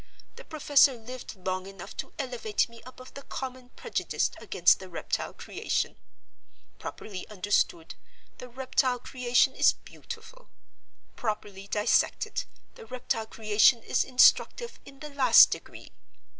The 0.35 0.43
professor 0.43 0.93
lived 0.95 1.35
long 1.35 1.67
enough 1.67 1.95
to 1.97 2.11
elevate 2.17 2.67
me 2.67 2.81
above 2.87 3.13
the 3.13 3.21
common 3.21 3.69
prejudice 3.69 4.31
against 4.39 4.79
the 4.79 4.89
reptile 4.89 5.31
creation. 5.31 5.95
Properly 6.79 7.27
understood, 7.29 7.93
the 8.39 8.49
reptile 8.49 8.97
creation 8.97 9.53
is 9.53 9.73
beautiful. 9.73 10.49
Properly 11.15 11.67
dissected, 11.67 12.45
the 12.73 12.87
reptile 12.87 13.27
creation 13.27 13.83
is 13.83 14.03
instructive 14.03 14.79
in 14.85 15.01
the 15.01 15.09
last 15.13 15.51
degree." 15.51 15.91